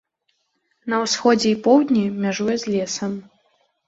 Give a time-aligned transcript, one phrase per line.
[0.93, 3.13] На ўсходзе і поўдні мяжуе з лесам.